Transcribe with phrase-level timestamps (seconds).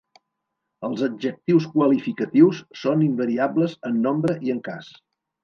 [0.87, 4.91] Els adjectius qualificatius són invariables en nombre i en cas.